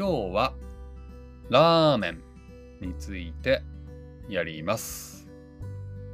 [0.00, 0.54] 今日は
[1.50, 2.22] ラーメン
[2.80, 3.60] について
[4.30, 5.28] やります。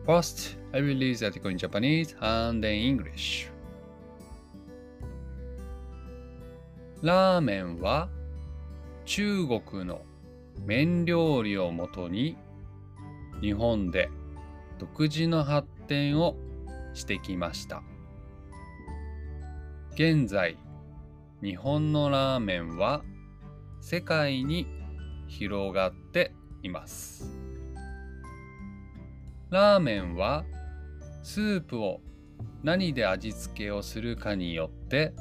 [0.05, 3.49] First, I will read the article in Japanese and in English.
[7.01, 8.09] ラーメンは
[9.05, 10.01] 中国の
[10.65, 12.37] 麺料理をもとに
[13.41, 14.11] 日本で
[14.81, 16.35] 独自の発展を
[16.93, 17.85] してきました。
[19.93, 20.59] 現在、
[21.41, 23.05] 日本のラーメンは
[23.89, 24.67] 世界に
[25.29, 26.33] 広がって
[26.65, 27.31] います。
[29.49, 30.45] ラーメンは
[31.23, 32.01] スープを
[32.65, 35.15] 何で味付けをするかによって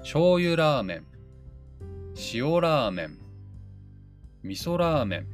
[0.00, 1.06] 醤油ラーメン、
[2.34, 3.18] 塩ラーメン、
[4.42, 5.26] 味噌ラーメン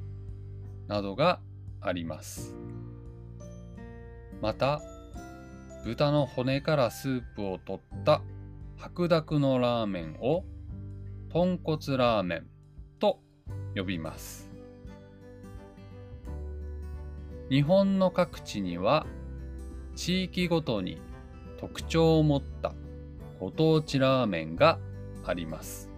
[0.86, 1.41] などが
[1.80, 2.55] あります。
[4.41, 4.80] また、
[5.84, 8.23] 豚の骨からスープを取った
[8.77, 10.45] 白濁のラーメンを
[11.39, 12.47] 豚骨ラーメン
[12.98, 13.20] と
[13.77, 14.50] 呼びます。
[17.48, 19.06] 日本の各地には
[19.94, 21.00] 地域ごとに
[21.61, 22.75] 特徴を持った
[23.39, 24.81] ご当地ラーメンが
[25.25, 25.92] あります。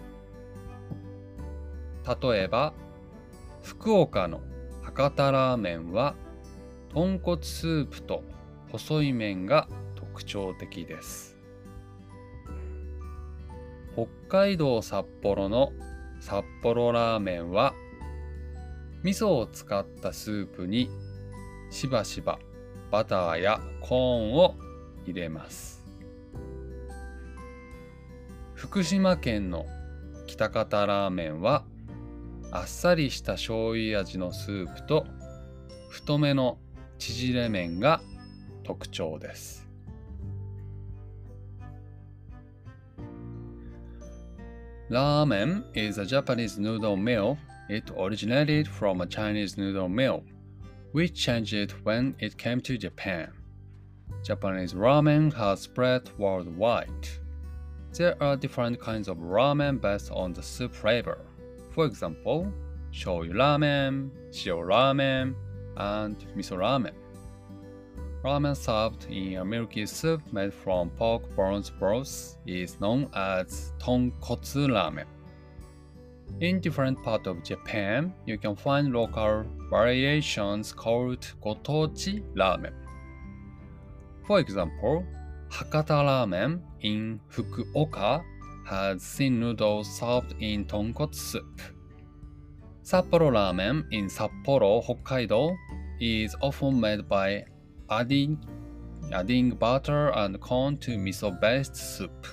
[2.23, 2.75] 例えば、
[3.63, 4.43] 福岡の
[4.83, 6.17] 博多ラーメンは
[6.93, 8.23] 豚骨スープと
[8.71, 11.40] 細い麺が特徴的です。
[14.01, 15.73] 北海道札幌の
[16.21, 17.75] 札幌ラーメンは
[19.03, 20.89] 味噌を使ったスープに
[21.71, 22.39] しばしば
[22.91, 24.55] バターやコーンを
[25.05, 25.85] 入れます。
[28.55, 29.67] 福島県の
[30.27, 31.65] 北方ラーメンは
[32.53, 35.07] あっさりした醤油味のスープと
[35.91, 36.59] 太めの
[36.99, 38.01] 縮れ麺が
[38.63, 39.70] 特徴です。
[44.91, 47.39] Ramen is a Japanese noodle meal.
[47.69, 50.25] It originated from a Chinese noodle meal,
[50.91, 53.31] which changed it when it came to Japan.
[54.25, 57.09] Japanese ramen has spread worldwide.
[57.93, 61.19] There are different kinds of ramen based on the soup flavor.
[61.71, 62.53] For example,
[62.93, 65.37] shoyu ramen, shio ramen,
[65.77, 67.00] and miso ramen.
[68.23, 74.69] Ramen served in a milky soup made from pork bones broth is known as tonkotsu
[74.69, 75.07] ramen.
[76.41, 82.75] In different parts of Japan, you can find local variations called gotochi ramen.
[84.27, 85.03] For example,
[85.49, 88.23] Hakata ramen in Fukuoka
[88.67, 91.63] has thin noodles served in tonkotsu soup.
[92.85, 95.57] Sapporo ramen in Sapporo, Hokkaido
[96.01, 97.45] is often made by
[97.91, 98.39] adding,
[99.13, 102.27] adding butter and corn to miso-based soup.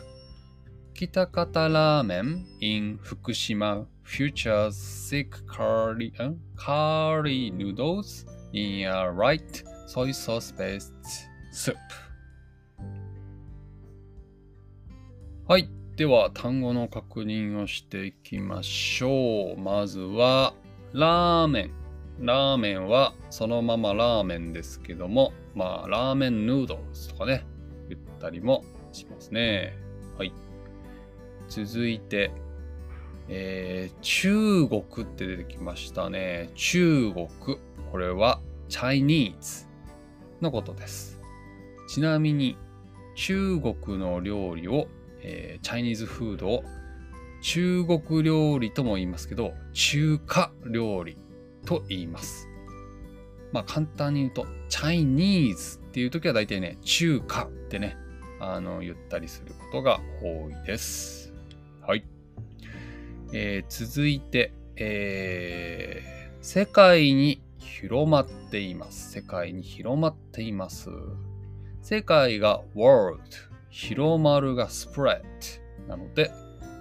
[0.93, 10.93] Kitakata ramen in Fukushima features thick curry, uh, curry noodles in a light soy sauce-based
[11.51, 11.77] soup.
[15.47, 15.69] はい。
[15.95, 19.57] では、単語の確認をしていきましょう。
[19.57, 20.53] まずは、
[20.91, 21.86] ラーメン。
[22.19, 27.45] ラーメンはそのままラーメンですけども、まあ、ラーメンヌードルとかね、
[27.89, 29.75] 言ったりもしますね。
[30.17, 30.33] はい。
[31.47, 32.31] 続いて、
[33.29, 36.49] えー、中国って出てきましたね。
[36.55, 37.27] 中国。
[37.91, 39.67] これは Chinese
[40.41, 41.21] のことです。
[41.87, 42.57] ちなみに、
[43.15, 44.87] 中国の料理を、
[45.21, 46.63] えー、チャイニーズフードを
[47.41, 51.17] 中国料理とも言いますけど、中華料理
[51.67, 52.47] と言います。
[53.51, 57.97] まあ簡単に言うと、チャイニーズっていう時は大体ね、中華ってね、
[58.39, 61.33] あの、言ったりすることが多いです。
[61.81, 62.05] はい。
[63.33, 69.11] えー、続いて、えー、世界に広まっています。
[69.11, 70.89] 世界に広まっています。
[71.81, 73.19] 世界が world、
[73.69, 75.21] 広まるが spread
[75.87, 76.31] なので、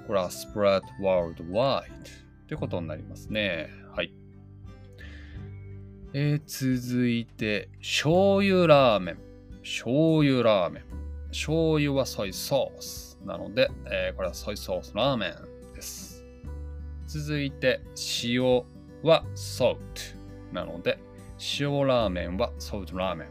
[0.06, 3.68] これは spread worldwide ってことになりますね。
[3.94, 4.12] はい。
[6.18, 9.18] えー、続いて、醤油ラーメン。
[9.62, 10.84] 醤油ラーメン。
[11.28, 13.18] 醤油はソイソース。
[13.22, 16.24] なので、えー、これはソイソースラーメンです。
[17.06, 17.82] 続いて、
[18.24, 18.64] 塩
[19.02, 19.80] はソート。
[20.54, 20.98] なので、
[21.60, 23.28] 塩ラーメンはソートラーメン。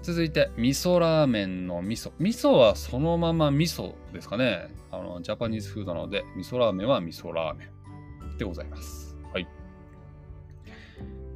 [0.00, 2.12] 続いて、味噌ラーメンの味噌。
[2.18, 4.70] 味噌はそのまま味噌ですかね。
[4.90, 9.07] あの、ジャパニーズフードなので、味噌ラーメンは味噌ラーメンでございます。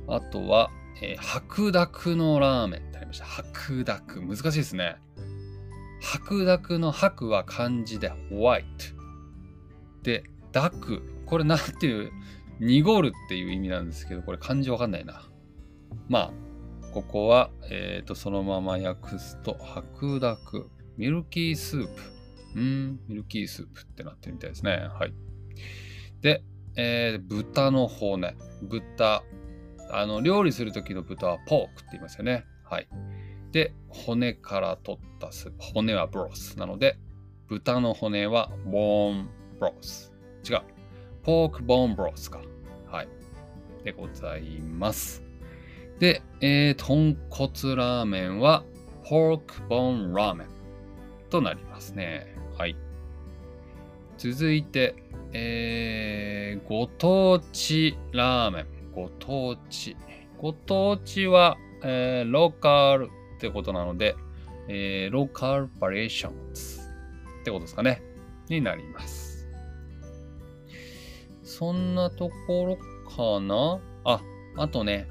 [0.09, 0.71] あとは、
[1.01, 3.25] えー、白濁のラーメンってありました。
[3.25, 4.21] 白濁。
[4.27, 4.97] 難しいですね。
[6.01, 10.03] 白濁の白は漢字でホワイト。
[10.03, 11.03] で、ダク。
[11.27, 12.11] これなんていう、
[12.61, 15.29] 濁るっていう意味なんですけど、これ漢字わかんないな。
[16.09, 16.33] まあ、
[16.93, 20.71] ここは、えっ、ー、と、そのまま訳すと、白濁。
[20.97, 21.91] ミルキースープ。
[22.55, 24.89] うん、ミルキースープってなってるみたいですね。
[24.93, 25.15] はい。
[26.21, 26.43] で、
[26.77, 28.37] えー、豚の骨。
[28.63, 29.25] 豚。
[29.93, 32.45] あの、料理するときの豚はポークって言いますよね。
[32.65, 32.89] はい。
[33.53, 35.57] で、骨から取ったスープ。
[35.75, 36.59] 骨はブロス。
[36.59, 36.99] なので、
[37.49, 39.29] 豚の骨はボーン
[39.61, 40.13] ブロス。
[40.49, 40.61] 違う。
[41.23, 42.41] ポークボーンブロスか。
[42.87, 43.09] はい。
[43.85, 45.23] でございます。
[45.99, 48.65] で、えー、豚骨ラーメンは
[49.05, 50.49] ポークボーンラーメン
[51.29, 52.35] となりますね。
[52.57, 52.77] はい。
[54.17, 54.95] 続いて、
[55.33, 58.72] えー、ご当地ラーメン。
[58.95, 59.97] ご当地。
[60.39, 64.17] ご当地は、えー、ローカルってことなので、
[64.69, 66.35] えー、ローカルバリエーションっ
[67.45, 68.03] てことですかね。
[68.49, 69.49] になります。
[71.43, 73.81] そんなところかな？
[74.05, 74.21] あ、
[74.57, 75.07] あとね、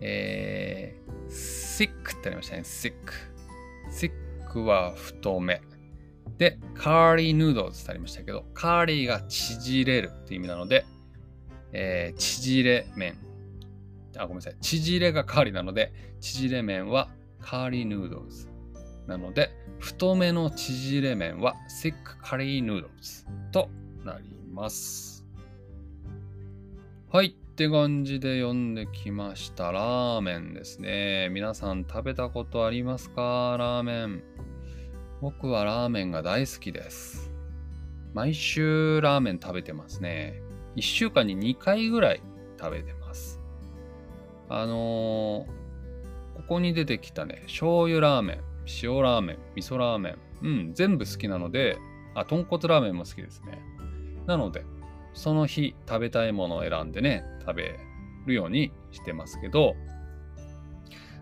[0.00, 2.62] えー、sick ってありましたね。
[2.62, 2.94] sick。
[3.90, 5.60] sick は太め。
[6.38, 10.84] で、カーリーヌードルってありましたけど、カーリーが縮れるって意味なので、
[11.72, 13.18] えー、縮れ麺。
[14.16, 14.56] あ、ごめんなさい。
[14.60, 17.10] 縮れがカーリーなので、縮れ麺は
[17.40, 18.48] カーリーヌードルズ。
[19.06, 23.70] なので、太めの縮れ麺は thick curry noodles と
[24.04, 25.24] なります。
[27.10, 27.36] はい。
[27.38, 29.72] って感じで読んできました。
[29.72, 31.28] ラーメンですね。
[31.32, 33.56] 皆さん食べたことありますか？
[33.58, 34.22] ラーメン。
[35.20, 37.32] 僕はラーメンが大好きです。
[38.14, 40.40] 毎週ラーメン食べてますね。
[40.78, 42.22] 1週間に2回ぐらい
[42.58, 43.40] 食べてます。
[44.48, 45.46] あのー、
[46.36, 48.40] ここに出てきたね、醤油ラーメン、
[48.82, 51.78] 塩ラーメン、味噌ラーメン、うん、全部好きなので、
[52.14, 53.60] あ、豚骨ラーメンも好きですね。
[54.26, 54.64] なので、
[55.14, 57.78] その日食べたいものを選んでね、食べ
[58.26, 59.74] るようにしてますけど、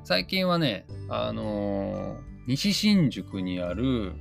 [0.05, 4.13] 最近はね、あのー、西新宿にある、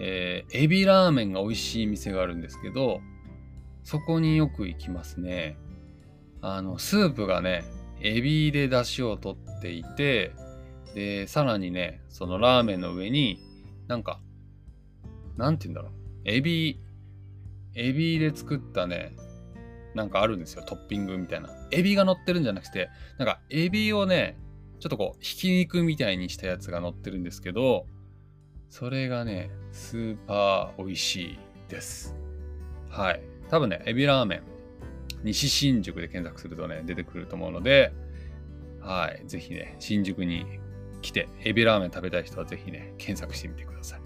[0.00, 3.00] えー、エビラーメンが美味しい店があるんですけど、
[3.82, 5.56] そこによく行きますね。
[6.40, 7.64] あの、スープがね、
[8.00, 10.32] エビで出汁を取っていて、
[10.94, 13.38] で、さらにね、そのラーメンの上に、
[13.88, 14.20] なんか、
[15.36, 15.92] なんて言うんだろう。
[16.24, 16.80] エビ
[17.74, 19.16] エビで作ったね、
[19.94, 20.62] なんかあるんですよ。
[20.62, 21.48] トッピングみたいな。
[21.70, 24.38] エビが乗ってるんじゃなくて、なんかエビをね、
[24.78, 27.86] ちょっとこう、ひき肉みたいにしたやつが乗ってるんですけど、
[28.68, 31.38] それがね、スーパー美味しい
[31.68, 32.16] です。
[32.90, 33.31] はい。
[33.52, 34.42] 多分ね、エビラーメン、
[35.24, 37.92] 西新宿で検索するとね、出てくると思うので、
[38.80, 39.28] はい。
[39.28, 40.46] ぜひね、新宿に
[41.02, 44.00] 来て、エビラーメン食べたい人はぜひね、検索してみてください。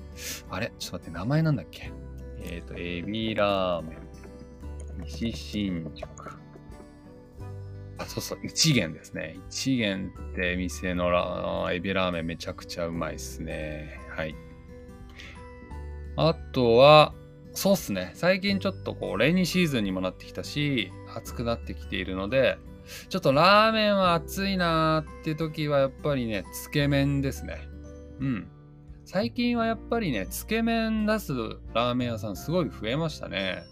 [0.50, 0.72] あれ？
[0.80, 1.92] ちょっと待って、名前なんだっけ？
[2.42, 3.98] えっ、ー、と、エビラーメン。
[5.04, 6.08] 西新宿。
[7.98, 9.38] あ、そうそう、一元ですね。
[9.48, 14.00] 一元って店のラエビラーメンめちゃくちゃうまいっすね。
[14.10, 14.34] はい。
[16.16, 17.14] あとは、
[17.56, 18.10] そうっすね。
[18.12, 22.58] 最近ちょっとこう、レニーシーズンにもなってきたし、暑くなってきているので、
[23.08, 27.66] ちょっとラーメンは暑いなーって時はやっぱりね、つけ麺ですね。
[28.20, 28.48] うん。
[29.06, 31.32] 最近はやっぱりね、つけ麺出す
[31.72, 33.62] ラーメン屋さんすごい増えましたね。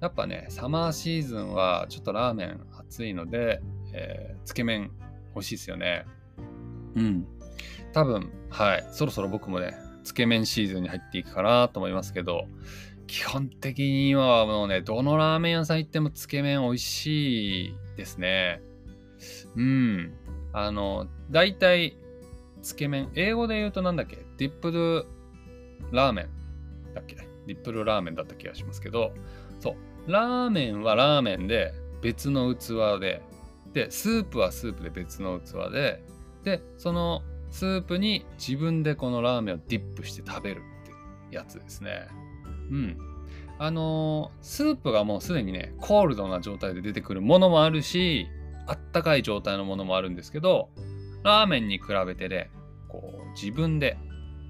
[0.00, 3.60] やっぱね、サマーシーズンはちょっとラーメン暑いので、
[3.92, 4.92] えー、つけ麺
[5.34, 6.06] 欲しいですよね。
[6.94, 7.26] うん。
[7.92, 8.86] 多分、はい。
[8.92, 12.46] そろそろ僕もね、つけ麺シーズンに入っていくかなと思いますけど、
[13.06, 18.60] 基本的にはもうね、どのラーメン屋さん行ってもつけ麺美味しいですね。
[19.54, 20.14] うん。
[20.52, 21.96] あの、大体、
[22.62, 23.10] つけ麺。
[23.14, 24.18] 英語で言うとなんだっけ？
[24.38, 25.06] ディップル
[25.92, 26.28] ラーメン
[26.94, 27.16] だっけ？
[27.46, 29.12] ディップルラーメンだった気がしますけど、
[29.60, 30.10] そう。
[30.10, 31.72] ラーメンはラーメンで
[32.02, 33.22] 別の器で、
[33.72, 36.02] で、スープはスープで別の器で、
[36.42, 40.62] で、そのスープに自分でこのラーメンをディップして食べる
[41.26, 42.08] ってやつですね。
[42.70, 42.98] うん。
[43.58, 48.26] あのー、スープがもうすでにね、コールドな状態で出てくるものもあるし、
[48.66, 50.68] あったかい状態のものもあるんですけど、
[51.22, 52.50] ラーメンに比べてね、
[52.88, 53.96] こう自分で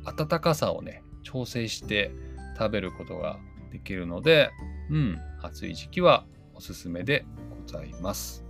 [0.04, 2.10] 温かさをね、調整して
[2.58, 3.38] 食べることが
[3.70, 4.50] できるので、
[4.90, 7.24] うん、暑い時期はおすすめで
[7.64, 8.44] ございます。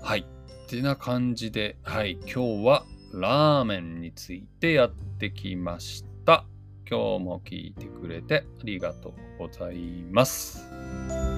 [0.00, 0.26] はい。
[0.66, 6.44] ってな感じで、はい、今日はラーメンについてやってきました。
[6.88, 11.35] 今日も聞いてくれてありがとうございます。